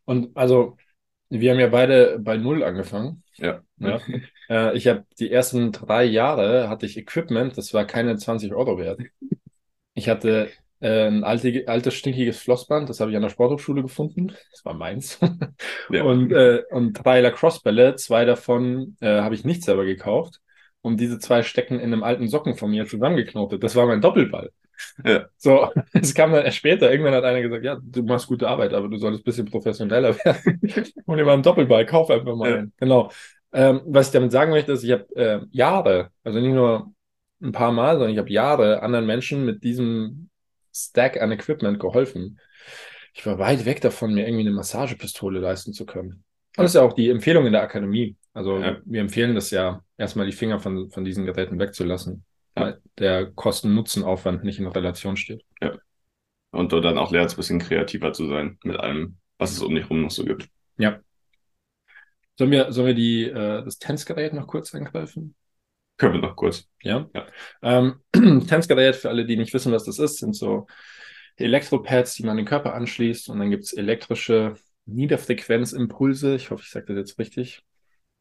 Und 0.05 0.36
also, 0.36 0.77
wir 1.29 1.51
haben 1.51 1.60
ja 1.60 1.67
beide 1.67 2.20
bei 2.20 2.38
Null 2.38 2.63
angefangen. 2.63 3.24
Ja. 3.38 3.62
ja. 3.79 4.00
äh, 4.50 4.77
ich 4.77 4.88
habe 4.88 5.05
die 5.20 5.32
ersten 5.32 5.72
drei 5.72 6.03
Jahre 6.03 6.70
hatte 6.70 6.86
ich 6.86 6.98
Equipment, 6.98 7.58
das 7.58 7.74
war 7.74 7.86
keine 7.86 8.17
20 8.17 8.53
Euro 8.53 8.77
wert. 8.77 9.01
Ich 9.93 10.09
hatte 10.09 10.50
äh, 10.79 11.07
ein 11.07 11.23
alte, 11.23 11.63
altes, 11.67 11.93
stinkiges 11.93 12.39
Flossband, 12.39 12.89
das 12.89 13.00
habe 13.00 13.12
ich 13.12 13.17
an 13.17 13.23
der 13.23 13.29
Sporthochschule 13.29 13.81
gefunden. 13.81 14.33
Das 14.51 14.65
war 14.65 14.73
meins. 14.73 15.19
ja. 15.89 16.03
Und, 16.03 16.31
äh, 16.31 16.63
und 16.71 16.93
drei 16.93 17.21
Lacrosse-Bälle, 17.21 17.95
zwei 17.95 18.25
davon 18.25 18.97
äh, 19.00 19.21
habe 19.21 19.35
ich 19.35 19.45
nicht 19.45 19.63
selber 19.63 19.85
gekauft. 19.85 20.39
Und 20.81 21.00
diese 21.00 21.17
zwei 21.17 21.43
stecken 21.43 21.79
in 21.79 21.93
einem 21.93 22.03
alten 22.03 22.27
Socken 22.27 22.55
von 22.55 22.69
mir 22.69 22.85
zusammengeknotet. 22.85 23.63
Das 23.63 23.75
war 23.77 23.85
mein 23.85 24.01
Doppelball. 24.01 24.51
Ja. 25.05 25.27
So, 25.38 25.69
es 25.93 26.13
kam 26.13 26.33
dann 26.33 26.43
erst 26.43 26.57
später. 26.57 26.91
Irgendwann 26.91 27.13
hat 27.13 27.23
einer 27.23 27.41
gesagt, 27.41 27.63
ja, 27.63 27.77
du 27.81 28.03
machst 28.03 28.27
gute 28.27 28.50
Arbeit, 28.50 28.73
aber 28.73 28.89
du 28.89 28.97
solltest 28.97 29.21
ein 29.21 29.25
bisschen 29.25 29.45
professioneller 29.45 30.15
werden. 30.25 30.59
und 31.05 31.17
dir 31.17 31.23
mal 31.23 31.33
einen 31.33 31.43
Doppelball, 31.43 31.85
kauf 31.85 32.09
einfach 32.09 32.35
mal 32.35 32.50
ja. 32.50 32.57
einen. 32.57 32.73
Genau. 32.77 33.09
Ähm, 33.53 33.81
was 33.85 34.07
ich 34.07 34.13
damit 34.13 34.31
sagen 34.31 34.51
möchte, 34.51 34.73
ist, 34.73 34.83
ich 34.83 34.91
habe 34.91 35.15
äh, 35.15 35.39
Jahre, 35.51 36.09
also 36.23 36.39
nicht 36.39 36.53
nur 36.53 36.91
ein 37.43 37.51
paar 37.51 37.71
Mal, 37.71 37.93
sondern 37.93 38.12
ich 38.12 38.17
habe 38.17 38.31
Jahre 38.31 38.81
anderen 38.81 39.05
Menschen 39.05 39.45
mit 39.45 39.63
diesem 39.63 40.29
Stack 40.73 41.21
an 41.21 41.31
Equipment 41.31 41.79
geholfen. 41.79 42.39
Ich 43.13 43.25
war 43.25 43.38
weit 43.38 43.65
weg 43.65 43.81
davon, 43.81 44.13
mir 44.13 44.25
irgendwie 44.25 44.47
eine 44.47 44.55
Massagepistole 44.55 45.39
leisten 45.39 45.73
zu 45.73 45.85
können. 45.85 46.23
Und 46.55 46.63
das 46.63 46.71
ist 46.71 46.75
ja 46.75 46.81
auch 46.81 46.93
die 46.93 47.09
Empfehlung 47.09 47.45
in 47.45 47.51
der 47.51 47.62
Akademie. 47.62 48.15
Also 48.33 48.57
ja. 48.59 48.77
wir 48.85 49.01
empfehlen 49.01 49.35
das 49.35 49.51
ja, 49.51 49.83
erstmal 49.97 50.25
die 50.25 50.31
Finger 50.31 50.59
von, 50.59 50.89
von 50.89 51.03
diesen 51.05 51.25
Geräten 51.25 51.59
wegzulassen, 51.59 52.23
ja. 52.55 52.63
weil 52.63 52.81
der 52.97 53.31
Kosten-Nutzen-Aufwand 53.31 54.43
nicht 54.43 54.59
in 54.59 54.67
Relation 54.67 55.17
steht. 55.17 55.43
Ja. 55.62 55.77
Und 56.51 56.71
du 56.71 56.79
dann 56.79 56.97
auch 56.97 57.12
lernst, 57.12 57.35
ein 57.35 57.38
bisschen 57.38 57.59
kreativer 57.59 58.13
zu 58.13 58.27
sein 58.27 58.57
mit 58.63 58.77
allem, 58.77 59.17
was 59.38 59.51
es 59.51 59.62
um 59.62 59.73
dich 59.73 59.83
herum 59.83 60.01
noch 60.01 60.12
so 60.12 60.23
gibt. 60.23 60.50
Ja. 60.77 61.00
Sollen 62.38 62.51
wir, 62.51 62.71
sollen 62.71 62.88
wir 62.88 62.95
die, 62.95 63.25
äh, 63.25 63.63
das 63.63 63.77
Tänzgerät 63.77 64.33
noch 64.33 64.47
kurz 64.47 64.73
angreifen? 64.73 65.35
Können 66.03 66.15
wir 66.15 66.27
noch 66.27 66.36
kurz. 66.36 66.67
Ja. 66.81 67.10
ja. 67.13 67.27
Ähm, 67.62 68.01
Tanzgerät, 68.48 68.98
für 68.98 69.07
alle, 69.07 69.25
die 69.25 69.38
nicht 69.38 69.53
wissen, 69.53 69.72
was 69.72 69.86
das 69.86 70.00
ist, 70.00 70.17
sind 70.17 70.36
so 70.36 70.67
Elektropads, 71.38 72.15
die 72.15 72.25
man 72.25 72.36
den 72.36 72.45
Körper 72.45 72.74
anschließt 72.74 73.29
und 73.29 73.39
dann 73.39 73.50
gibt 73.50 73.63
es 73.63 73.72
elektrische 73.72 74.55
Niederfrequenzimpulse. 74.86 76.36
Ich 76.36 76.51
hoffe, 76.51 76.63
ich 76.65 76.72
sage 76.72 76.88
das 76.88 76.98
jetzt 76.98 77.19
richtig. 77.19 77.63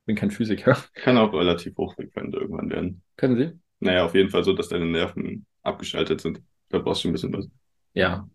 Bin 0.07 0.15
kein 0.15 0.31
Physiker. 0.31 0.77
Kann 0.95 1.19
auch 1.19 1.33
relativ 1.33 1.77
hochfrequent 1.77 2.33
irgendwann 2.35 2.71
werden. 2.71 3.03
Können 3.17 3.37
Sie? 3.37 3.51
Naja, 3.81 4.05
auf 4.05 4.15
jeden 4.15 4.31
Fall 4.31 4.45
so, 4.45 4.53
dass 4.53 4.69
deine 4.69 4.87
Nerven 4.87 5.45
abgeschaltet 5.65 6.21
sind. 6.21 6.41
Da 6.69 6.79
brauchst 6.79 7.03
du 7.03 7.09
ein 7.09 7.13
bisschen 7.13 7.33
was. 7.33 7.49
Ja. 7.95 8.29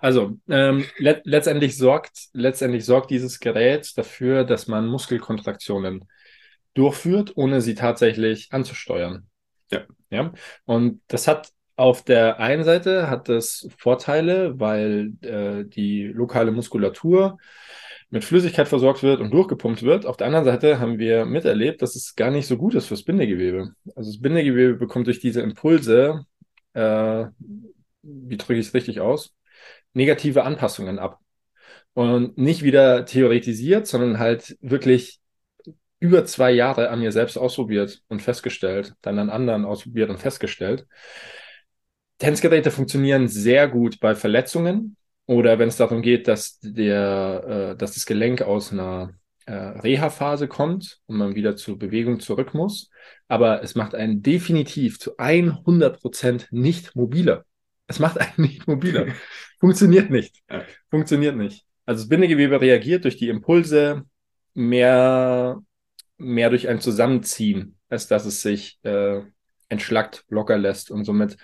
Also, 0.00 0.38
ähm, 0.48 0.86
le 0.96 1.20
letztendlich 1.24 1.76
sorgt, 1.76 2.28
letztendlich 2.32 2.86
sorgt 2.86 3.10
dieses 3.10 3.38
Gerät 3.38 3.92
dafür, 3.98 4.44
dass 4.44 4.66
man 4.66 4.86
Muskelkontraktionen 4.86 6.06
durchführt, 6.74 7.32
ohne 7.36 7.60
sie 7.60 7.74
tatsächlich 7.74 8.48
anzusteuern. 8.52 9.26
Ja. 9.70 9.82
ja. 10.10 10.32
Und 10.64 11.00
das 11.08 11.26
hat 11.28 11.50
auf 11.76 12.04
der 12.04 12.38
einen 12.38 12.64
Seite 12.64 13.10
hat 13.10 13.28
das 13.28 13.68
Vorteile, 13.76 14.60
weil 14.60 15.12
äh, 15.22 15.64
die 15.64 16.04
lokale 16.04 16.52
Muskulatur 16.52 17.38
mit 18.10 18.24
Flüssigkeit 18.24 18.68
versorgt 18.68 19.02
wird 19.02 19.20
und 19.20 19.32
durchgepumpt 19.32 19.82
wird. 19.82 20.06
Auf 20.06 20.16
der 20.16 20.28
anderen 20.28 20.44
Seite 20.44 20.78
haben 20.78 20.98
wir 20.98 21.24
miterlebt, 21.24 21.82
dass 21.82 21.96
es 21.96 22.14
gar 22.14 22.30
nicht 22.30 22.46
so 22.46 22.56
gut 22.56 22.74
ist 22.74 22.86
fürs 22.86 23.02
Bindegewebe. 23.02 23.74
Also 23.96 24.12
das 24.12 24.20
Bindegewebe 24.20 24.74
bekommt 24.74 25.08
durch 25.08 25.18
diese 25.18 25.40
Impulse, 25.40 26.24
äh, 26.74 27.24
wie 28.02 28.36
drücke 28.36 28.54
ich 28.54 28.68
es 28.68 28.74
richtig 28.74 29.00
aus, 29.00 29.34
negative 29.94 30.44
Anpassungen 30.44 31.00
ab. 31.00 31.18
Und 31.94 32.38
nicht 32.38 32.62
wieder 32.62 33.04
theoretisiert, 33.04 33.86
sondern 33.86 34.18
halt 34.18 34.56
wirklich 34.60 35.20
über 36.00 36.24
zwei 36.24 36.52
Jahre 36.52 36.90
an 36.90 37.00
mir 37.00 37.12
selbst 37.12 37.36
ausprobiert 37.36 38.02
und 38.08 38.22
festgestellt, 38.22 38.94
dann 39.02 39.18
an 39.18 39.30
anderen 39.30 39.64
ausprobiert 39.64 40.10
und 40.10 40.18
festgestellt. 40.18 40.86
Tänzgeräte 42.18 42.70
funktionieren 42.70 43.28
sehr 43.28 43.68
gut 43.68 44.00
bei 44.00 44.14
Verletzungen 44.14 44.96
oder 45.26 45.58
wenn 45.58 45.68
es 45.68 45.76
darum 45.76 46.02
geht, 46.02 46.28
dass, 46.28 46.58
der, 46.60 47.72
äh, 47.72 47.76
dass 47.76 47.94
das 47.94 48.06
Gelenk 48.06 48.42
aus 48.42 48.72
einer 48.72 49.14
äh, 49.46 49.52
Reha-Phase 49.52 50.48
kommt 50.48 51.00
und 51.06 51.16
man 51.16 51.34
wieder 51.34 51.56
zur 51.56 51.78
Bewegung 51.78 52.20
zurück 52.20 52.54
muss. 52.54 52.90
Aber 53.28 53.62
es 53.62 53.74
macht 53.74 53.94
einen 53.94 54.22
definitiv 54.22 54.98
zu 54.98 55.16
100 55.16 56.00
Prozent 56.00 56.48
nicht 56.50 56.94
mobiler. 56.94 57.44
Es 57.86 57.98
macht 57.98 58.18
einen 58.18 58.32
nicht 58.36 58.66
mobiler. 58.66 59.06
Funktioniert 59.60 60.10
nicht. 60.10 60.42
Funktioniert 60.90 61.36
nicht. 61.36 61.64
Also 61.86 62.02
das 62.02 62.08
Bindegewebe 62.08 62.60
reagiert 62.60 63.04
durch 63.04 63.16
die 63.16 63.28
Impulse 63.28 64.04
mehr 64.54 65.60
mehr 66.24 66.50
durch 66.50 66.68
ein 66.68 66.80
Zusammenziehen, 66.80 67.76
als 67.88 68.06
dass 68.08 68.24
es 68.24 68.42
sich 68.42 68.78
äh, 68.82 69.20
entschlackt, 69.68 70.24
locker 70.28 70.58
lässt 70.58 70.90
und 70.90 71.04
somit 71.04 71.36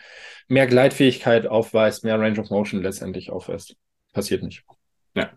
mehr 0.49 0.67
Gleitfähigkeit 0.67 1.47
aufweist, 1.47 2.05
mehr 2.05 2.19
Range 2.19 2.41
of 2.41 2.51
Motion 2.51 2.83
letztendlich 2.83 3.31
aufweist. 3.31 3.77
Passiert 4.13 4.43
nicht. 4.43 4.65
Ja. 5.15 5.31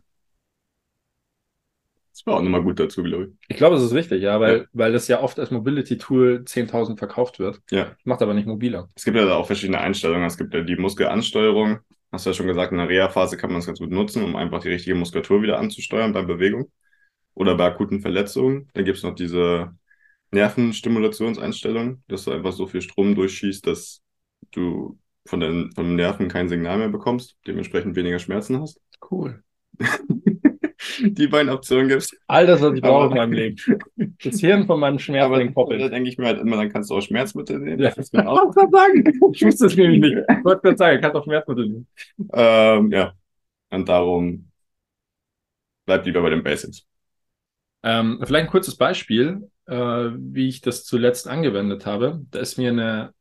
Das 2.11 2.25
war 2.25 2.35
auch 2.35 2.41
nochmal 2.41 2.63
gut 2.63 2.79
dazu, 2.79 3.03
glaube 3.03 3.25
ich. 3.25 3.29
Ich 3.47 3.57
glaube, 3.57 3.75
das 3.75 3.83
ist 3.83 3.93
wichtig, 3.93 4.21
ja, 4.21 4.39
weil, 4.39 4.57
ja. 4.57 4.65
weil 4.73 4.93
das 4.93 5.07
ja 5.07 5.21
oft 5.21 5.39
als 5.39 5.51
Mobility-Tool 5.51 6.43
10.000 6.45 6.97
verkauft 6.97 7.39
wird. 7.39 7.59
Ja. 7.71 7.95
Macht 8.03 8.21
aber 8.21 8.33
nicht 8.33 8.47
mobiler. 8.47 8.89
Es 8.95 9.03
gibt 9.03 9.17
ja 9.17 9.33
auch 9.33 9.47
verschiedene 9.47 9.79
Einstellungen. 9.79 10.25
Es 10.25 10.37
gibt 10.37 10.53
ja 10.53 10.61
die 10.61 10.75
Muskelansteuerung. 10.75 11.79
Hast 12.11 12.25
du 12.25 12.29
ja 12.29 12.33
schon 12.35 12.47
gesagt, 12.47 12.71
in 12.71 12.77
der 12.77 12.89
Reha-Phase 12.89 13.37
kann 13.37 13.51
man 13.51 13.59
es 13.59 13.65
ganz 13.65 13.79
gut 13.79 13.89
nutzen, 13.89 14.23
um 14.23 14.35
einfach 14.35 14.61
die 14.61 14.69
richtige 14.69 14.95
Muskulatur 14.95 15.41
wieder 15.41 15.57
anzusteuern 15.57 16.13
bei 16.13 16.21
Bewegung 16.21 16.71
oder 17.33 17.55
bei 17.55 17.65
akuten 17.65 18.01
Verletzungen. 18.01 18.69
Dann 18.73 18.85
gibt 18.85 18.97
es 18.97 19.03
noch 19.03 19.15
diese 19.15 19.75
Nervenstimulationseinstellung, 20.31 22.03
dass 22.07 22.25
du 22.25 22.31
einfach 22.31 22.51
so 22.51 22.67
viel 22.67 22.81
Strom 22.81 23.15
durchschießt, 23.15 23.65
dass 23.65 24.01
du 24.51 24.97
von 25.25 25.39
den, 25.39 25.71
von 25.73 25.85
den 25.85 25.95
Nerven 25.95 26.27
kein 26.27 26.49
Signal 26.49 26.77
mehr 26.77 26.89
bekommst, 26.89 27.37
dementsprechend 27.47 27.95
weniger 27.95 28.19
Schmerzen 28.19 28.59
hast. 28.59 28.79
Cool. 29.09 29.43
die 30.99 31.27
beiden 31.27 31.49
Optionen 31.49 31.87
gibt 31.87 32.01
es. 32.01 32.17
All 32.27 32.45
das, 32.45 32.61
was 32.61 32.73
ich 32.73 32.81
brauche 32.81 33.07
in 33.07 33.17
meinem 33.17 33.31
Leben. 33.31 33.55
Das 34.23 34.39
Hirn 34.39 34.65
von 34.65 34.79
meinem 34.79 34.99
Schmerzling 34.99 35.53
poppelt. 35.53 35.81
Da 35.81 35.89
denke 35.89 36.09
ich 36.09 36.17
mir 36.17 36.25
halt 36.25 36.39
immer, 36.39 36.57
dann 36.57 36.71
kannst 36.71 36.89
du 36.89 36.95
auch 36.95 37.01
Schmerzmittel 37.01 37.59
nehmen. 37.59 37.79
Ja, 37.79 37.91
das 37.91 38.11
kann 38.11 38.27
auch 38.27 38.53
sagen. 38.53 39.03
Ich 39.33 39.41
wusste 39.43 39.67
es 39.67 39.75
nämlich 39.75 40.01
nicht. 40.01 40.17
Ich 40.17 40.45
wollte 40.45 40.61
gerade 40.61 40.77
sagen, 40.77 41.01
kannst 41.01 41.15
auch 41.15 41.23
Schmerzmittel 41.23 41.67
nehmen. 41.69 41.87
Ähm, 42.33 42.91
ja. 42.91 43.13
Und 43.69 43.89
darum 43.89 44.51
bleib 45.85 46.05
lieber 46.05 46.21
bei 46.21 46.29
den 46.29 46.43
Basics. 46.43 46.85
Ähm, 47.83 48.19
vielleicht 48.23 48.45
ein 48.45 48.51
kurzes 48.51 48.75
Beispiel, 48.75 49.49
äh, 49.67 49.75
wie 49.75 50.47
ich 50.47 50.61
das 50.61 50.85
zuletzt 50.85 51.27
angewendet 51.27 51.85
habe. 51.85 52.21
Da 52.31 52.39
ist 52.39 52.57
mir 52.57 52.71
eine, 52.71 53.13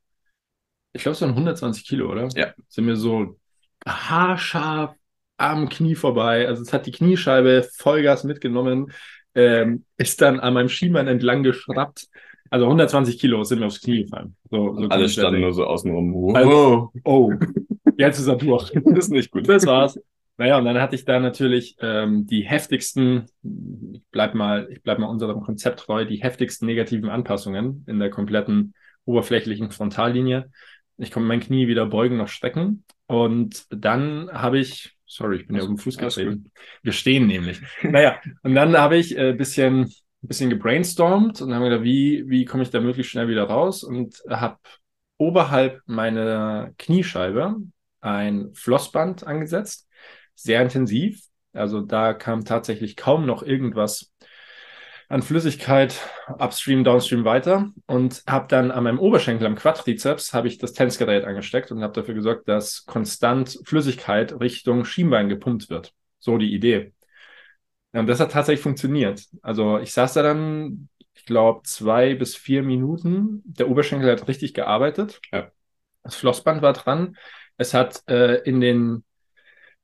ich 0.92 1.02
glaube, 1.02 1.14
es 1.14 1.21
waren 1.21 1.31
120 1.31 1.85
Kilo, 1.85 2.11
oder? 2.11 2.28
Ja. 2.35 2.54
Sind 2.69 2.87
mir 2.87 2.97
so 2.97 3.38
haarscharf 3.87 4.95
am 5.37 5.69
Knie 5.69 5.95
vorbei. 5.95 6.47
Also 6.47 6.62
es 6.62 6.73
hat 6.73 6.87
die 6.87 6.92
Kniescheibe 6.92 7.69
Vollgas 7.76 8.25
mitgenommen, 8.25 8.92
ähm, 9.35 9.85
ist 9.97 10.21
dann 10.21 10.40
an 10.40 10.54
meinem 10.54 10.69
Schiemann 10.69 11.09
entlang 11.09 11.42
geschraubt. 11.42 12.09
Also 12.50 12.66
120 12.66 13.19
Kilo 13.19 13.42
sind 13.45 13.61
mir 13.61 13.66
aufs 13.66 13.81
Knie 13.81 14.04
gefallen. 14.04 14.37
So, 14.50 14.76
so 14.76 14.88
Alles 14.88 15.14
standen 15.14 15.40
nur 15.40 15.54
so 15.54 15.64
außenrum. 15.64 16.12
Wow. 16.12 16.37
Also, 16.37 16.92
oh, 17.04 17.33
jetzt 17.97 18.19
ist 18.19 18.26
er 18.26 18.37
durch. 18.37 18.71
das 18.85 19.07
ist 19.07 19.11
nicht 19.11 19.31
gut. 19.31 19.49
Das 19.49 19.66
war's. 19.66 19.99
Naja, 20.38 20.58
und 20.58 20.64
dann 20.64 20.80
hatte 20.80 20.94
ich 20.94 21.04
da 21.04 21.20
natürlich 21.20 21.76
ähm, 21.80 22.26
die 22.26 22.42
heftigsten, 22.42 23.26
ich 23.92 24.02
bleib 24.10 24.34
mal, 24.34 24.68
ich 24.70 24.82
bleib 24.82 24.98
mal 24.98 25.06
unserem 25.06 25.40
Konzept 25.40 25.80
treu, 25.80 26.04
die 26.04 26.22
heftigsten 26.22 26.66
negativen 26.66 27.10
Anpassungen 27.10 27.84
in 27.86 27.98
der 27.98 28.10
kompletten 28.10 28.74
oberflächlichen 29.04 29.70
Frontallinie. 29.70 30.50
Ich 30.96 31.10
konnte 31.10 31.28
mein 31.28 31.40
Knie 31.40 31.68
wieder 31.68 31.86
beugen, 31.86 32.16
noch 32.16 32.28
strecken. 32.28 32.84
Und 33.06 33.66
dann 33.70 34.30
habe 34.32 34.58
ich, 34.58 34.96
sorry, 35.06 35.36
ich 35.36 35.46
bin 35.46 35.56
ja 35.56 35.62
auf 35.62 35.68
dem 35.68 35.78
Fuß 35.78 35.98
getreten. 35.98 36.50
Wir 36.82 36.92
stehen 36.92 37.26
nämlich. 37.26 37.60
naja, 37.82 38.18
und 38.42 38.54
dann 38.54 38.76
habe 38.76 38.96
ich 38.96 39.18
ein 39.18 39.26
äh, 39.26 39.32
bisschen, 39.34 39.92
bisschen 40.22 40.50
gebrainstormt 40.50 41.42
und 41.42 41.54
habe 41.54 41.66
gedacht, 41.66 41.84
wie, 41.84 42.24
wie 42.28 42.44
komme 42.44 42.62
ich 42.62 42.70
da 42.70 42.80
möglichst 42.80 43.12
schnell 43.12 43.28
wieder 43.28 43.44
raus? 43.44 43.84
Und 43.84 44.22
habe 44.28 44.56
oberhalb 45.18 45.82
meiner 45.86 46.70
Kniescheibe 46.78 47.56
ein 48.00 48.50
Flossband 48.54 49.26
angesetzt, 49.26 49.88
sehr 50.34 50.62
intensiv. 50.62 51.22
Also 51.52 51.80
da 51.80 52.14
kam 52.14 52.44
tatsächlich 52.44 52.96
kaum 52.96 53.26
noch 53.26 53.42
irgendwas 53.42 54.12
an 55.12 55.20
Flüssigkeit 55.20 55.94
upstream, 56.38 56.84
downstream 56.84 57.26
weiter 57.26 57.70
und 57.86 58.22
habe 58.26 58.46
dann 58.48 58.70
an 58.70 58.84
meinem 58.84 58.98
Oberschenkel 58.98 59.46
am 59.46 59.56
Quadrizeps 59.56 60.32
habe 60.32 60.48
ich 60.48 60.56
das 60.56 60.72
Tennisgerät 60.72 61.24
angesteckt 61.24 61.70
und 61.70 61.82
habe 61.82 61.92
dafür 61.92 62.14
gesorgt, 62.14 62.48
dass 62.48 62.86
konstant 62.86 63.58
Flüssigkeit 63.64 64.40
Richtung 64.40 64.86
Schienbein 64.86 65.28
gepumpt 65.28 65.68
wird. 65.68 65.92
So 66.18 66.38
die 66.38 66.54
Idee. 66.54 66.94
Und 67.92 68.06
das 68.06 68.20
hat 68.20 68.32
tatsächlich 68.32 68.62
funktioniert. 68.62 69.26
Also 69.42 69.78
ich 69.78 69.92
saß 69.92 70.14
da 70.14 70.22
dann, 70.22 70.88
ich 71.12 71.26
glaube, 71.26 71.60
zwei 71.64 72.14
bis 72.14 72.34
vier 72.34 72.62
Minuten. 72.62 73.42
Der 73.44 73.68
Oberschenkel 73.68 74.10
hat 74.10 74.28
richtig 74.28 74.54
gearbeitet. 74.54 75.20
Ja. 75.30 75.50
Das 76.02 76.14
Flossband 76.14 76.62
war 76.62 76.72
dran. 76.72 77.18
Es 77.58 77.74
hat 77.74 78.02
äh, 78.08 78.36
in 78.44 78.62
den 78.62 79.04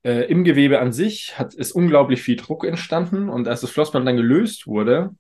äh, 0.05 0.31
im 0.31 0.45
Gewebe 0.45 0.81
an 0.81 0.93
sich 0.93 1.39
hat, 1.39 1.55
ist 1.55 1.73
unglaublich 1.73 2.23
viel 2.23 2.37
Druck 2.37 2.65
entstanden 2.65 3.29
und 3.29 3.49
als 3.49 3.61
das 3.61 3.71
Flossband 3.71 4.07
dann 4.07 4.17
gelöst 4.17 4.67
wurde, 4.67 5.11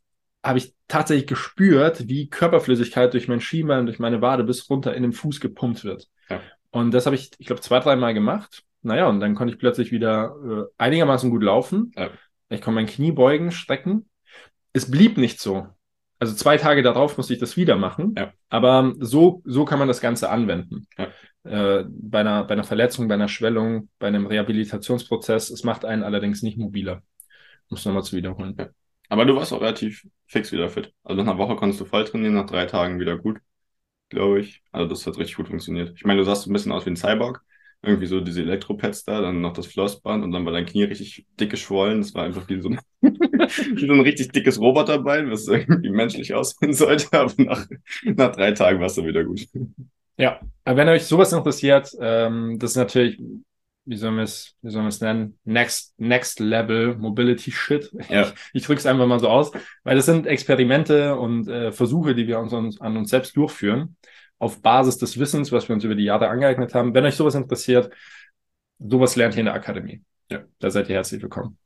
habe 0.42 0.58
ich 0.58 0.74
tatsächlich 0.86 1.26
gespürt, 1.26 2.08
wie 2.08 2.28
Körperflüssigkeit 2.28 3.12
durch 3.12 3.28
mein 3.28 3.40
Schienbein, 3.40 3.86
durch 3.86 3.98
meine 3.98 4.22
Wade 4.22 4.44
bis 4.44 4.68
runter 4.70 4.94
in 4.94 5.02
den 5.02 5.12
Fuß 5.12 5.40
gepumpt 5.40 5.84
wird. 5.84 6.08
Ja. 6.30 6.40
Und 6.70 6.92
das 6.92 7.06
habe 7.06 7.16
ich, 7.16 7.30
ich 7.38 7.46
glaube, 7.46 7.60
zwei, 7.60 7.80
dreimal 7.80 8.14
gemacht. 8.14 8.62
Naja, 8.82 9.08
und 9.08 9.20
dann 9.20 9.34
konnte 9.34 9.52
ich 9.52 9.58
plötzlich 9.58 9.90
wieder 9.90 10.36
äh, 10.48 10.64
einigermaßen 10.78 11.30
gut 11.30 11.42
laufen. 11.42 11.92
Ja. 11.96 12.10
Ich 12.48 12.60
konnte 12.60 12.76
mein 12.76 12.86
Knie 12.86 13.12
beugen, 13.12 13.50
strecken. 13.50 14.08
Es 14.72 14.90
blieb 14.90 15.18
nicht 15.18 15.40
so. 15.40 15.66
Also 16.20 16.34
zwei 16.34 16.56
Tage 16.56 16.82
darauf 16.82 17.16
musste 17.16 17.32
ich 17.32 17.40
das 17.40 17.56
wieder 17.56 17.76
machen. 17.76 18.14
Ja. 18.16 18.32
Aber 18.48 18.94
so, 18.98 19.42
so 19.44 19.64
kann 19.64 19.78
man 19.78 19.88
das 19.88 20.00
Ganze 20.00 20.30
anwenden. 20.30 20.86
Äh, 21.48 21.84
bei, 21.88 22.20
einer, 22.20 22.44
bei 22.44 22.52
einer 22.52 22.64
Verletzung, 22.64 23.08
bei 23.08 23.14
einer 23.14 23.28
Schwellung, 23.28 23.88
bei 23.98 24.08
einem 24.08 24.26
Rehabilitationsprozess. 24.26 25.50
Es 25.50 25.64
macht 25.64 25.84
einen 25.84 26.02
allerdings 26.02 26.42
nicht 26.42 26.58
mobiler. 26.58 27.02
Muss 27.70 27.84
nochmal 27.84 28.02
zu 28.04 28.16
wiederholen. 28.16 28.54
Ja. 28.58 28.68
Aber 29.08 29.24
du 29.24 29.34
warst 29.36 29.52
auch 29.52 29.60
relativ 29.60 30.06
fix 30.26 30.52
wieder 30.52 30.68
fit. 30.68 30.92
Also 31.04 31.22
nach 31.22 31.32
einer 31.32 31.38
Woche 31.38 31.56
konntest 31.56 31.80
du 31.80 31.86
voll 31.86 32.04
trainieren, 32.04 32.34
nach 32.34 32.46
drei 32.46 32.66
Tagen 32.66 33.00
wieder 33.00 33.16
gut, 33.16 33.38
glaube 34.10 34.40
ich. 34.40 34.62
Also 34.72 34.88
das 34.88 35.06
hat 35.06 35.18
richtig 35.18 35.36
gut 35.36 35.48
funktioniert. 35.48 35.94
Ich 35.96 36.04
meine, 36.04 36.18
du 36.20 36.24
sahst 36.24 36.46
ein 36.46 36.52
bisschen 36.52 36.72
aus 36.72 36.86
wie 36.86 36.90
ein 36.90 36.96
Cyborg. 36.96 37.42
Irgendwie 37.80 38.06
so 38.06 38.20
diese 38.20 38.42
Elektropads 38.42 39.04
da, 39.04 39.20
dann 39.20 39.40
noch 39.40 39.52
das 39.52 39.68
Flossband 39.68 40.24
und 40.24 40.32
dann 40.32 40.44
war 40.44 40.52
dein 40.52 40.66
Knie 40.66 40.82
richtig 40.84 41.26
dick 41.40 41.50
geschwollen. 41.50 42.00
Das 42.00 42.12
war 42.12 42.24
einfach 42.24 42.48
wie 42.48 42.60
so 42.60 42.70
ein, 42.70 42.80
wie 43.00 43.86
so 43.86 43.92
ein 43.92 44.00
richtig 44.00 44.32
dickes 44.32 44.60
Roboterbein, 44.60 45.30
was 45.30 45.46
irgendwie 45.46 45.90
menschlich 45.90 46.34
aussehen 46.34 46.72
sollte. 46.72 47.06
Aber 47.18 47.32
nach, 47.38 47.66
nach 48.04 48.32
drei 48.32 48.52
Tagen 48.52 48.80
warst 48.80 48.98
du 48.98 49.06
wieder 49.06 49.24
gut. 49.24 49.46
Ja, 50.18 50.40
wenn 50.64 50.88
euch 50.88 51.06
sowas 51.06 51.32
interessiert, 51.32 51.96
ähm, 52.00 52.58
das 52.58 52.72
ist 52.72 52.76
natürlich, 52.76 53.20
wie 53.84 53.96
soll 53.96 54.10
man 54.10 54.24
es, 54.24 54.56
wie 54.62 54.70
soll 54.70 54.82
man 54.82 54.88
es 54.88 55.00
nennen? 55.00 55.38
Next, 55.44 55.94
next 55.98 56.40
Level 56.40 56.96
Mobility 56.96 57.52
Shit. 57.52 57.90
Ja. 58.10 58.22
Ich, 58.22 58.34
ich 58.52 58.62
drücke 58.64 58.80
es 58.80 58.86
einfach 58.86 59.06
mal 59.06 59.20
so 59.20 59.28
aus, 59.28 59.52
weil 59.84 59.96
das 59.96 60.06
sind 60.06 60.26
Experimente 60.26 61.16
und 61.16 61.46
äh, 61.48 61.70
Versuche, 61.70 62.16
die 62.16 62.26
wir 62.26 62.40
uns, 62.40 62.52
uns, 62.52 62.80
an 62.80 62.96
uns 62.96 63.10
selbst 63.10 63.36
durchführen, 63.36 63.96
auf 64.38 64.60
Basis 64.60 64.98
des 64.98 65.18
Wissens, 65.18 65.52
was 65.52 65.68
wir 65.68 65.74
uns 65.74 65.84
über 65.84 65.94
die 65.94 66.04
Jahre 66.04 66.28
angeeignet 66.28 66.74
haben. 66.74 66.94
Wenn 66.94 67.04
euch 67.04 67.14
sowas 67.16 67.36
interessiert, 67.36 67.94
sowas 68.80 69.14
lernt 69.14 69.36
ihr 69.36 69.40
in 69.40 69.46
der 69.46 69.54
Akademie. 69.54 70.02
Ja, 70.30 70.44
da 70.58 70.70
seid 70.70 70.88
ihr 70.88 70.96
herzlich 70.96 71.22
willkommen. 71.22 71.56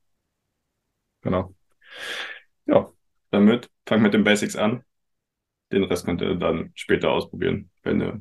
Genau. 1.22 1.54
Ja, 2.66 2.90
damit 3.30 3.70
fangt 3.86 4.02
mit 4.02 4.12
den 4.12 4.24
Basics 4.24 4.56
an. 4.56 4.84
Den 5.72 5.84
Rest 5.84 6.04
könnt 6.04 6.20
ihr 6.20 6.34
dann 6.34 6.70
später 6.74 7.10
ausprobieren, 7.10 7.70
wenn 7.82 8.00
ihr 8.02 8.20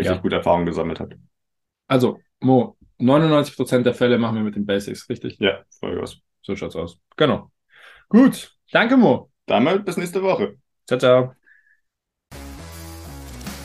richtig 0.00 0.16
ja. 0.16 0.22
gute 0.22 0.36
Erfahrungen 0.36 0.66
gesammelt 0.66 1.00
hat. 1.00 1.14
Also, 1.86 2.20
Mo, 2.40 2.76
99% 3.00 3.82
der 3.82 3.94
Fälle 3.94 4.18
machen 4.18 4.36
wir 4.36 4.42
mit 4.42 4.56
den 4.56 4.66
Basics, 4.66 5.08
richtig? 5.08 5.38
Ja, 5.38 5.60
Vollgas. 5.78 6.18
So 6.42 6.56
schaut's 6.56 6.76
aus. 6.76 6.98
Genau. 7.16 7.50
Gut. 8.08 8.56
Danke, 8.72 8.96
Mo. 8.96 9.30
Damit 9.46 9.84
bis 9.84 9.96
nächste 9.96 10.22
Woche. 10.22 10.56
Ciao, 10.86 10.98
ciao. 10.98 11.34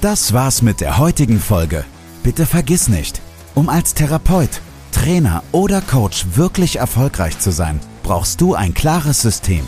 Das 0.02 0.34
war's 0.34 0.62
mit 0.62 0.82
der 0.82 0.98
heutigen 0.98 1.40
Folge. 1.40 1.86
Bitte 2.24 2.46
vergiss 2.46 2.88
nicht, 2.90 3.22
um 3.56 3.70
als 3.70 3.94
Therapeut, 3.94 4.62
Trainer 4.92 5.44
oder 5.52 5.82
Coach 5.82 6.26
wirklich 6.36 6.78
erfolgreich 6.78 7.40
zu 7.40 7.52
sein, 7.52 7.80
brauchst 8.04 8.42
du 8.42 8.56
ein 8.56 8.74
klares 8.74 9.22
System. 9.22 9.66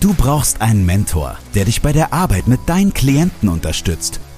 Du 0.00 0.14
brauchst 0.14 0.60
einen 0.60 0.84
Mentor, 0.84 1.38
der 1.54 1.64
dich 1.64 1.80
bei 1.80 1.92
der 1.92 2.12
Arbeit 2.12 2.48
mit 2.48 2.60
deinen 2.66 2.92
Klienten 2.92 3.48
unterstützt 3.48 4.20